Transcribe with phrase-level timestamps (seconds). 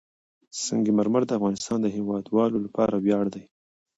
[0.63, 3.43] سنگ مرمر د افغانستان د هیوادوالو لپاره ویاړ دی.